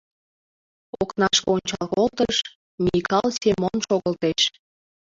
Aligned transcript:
Окнашке 1.01 1.47
ончал 1.55 1.85
колтыш— 1.93 2.35
Микал 2.85 3.27
Семон 3.39 3.77
шогылтеш. 3.87 4.41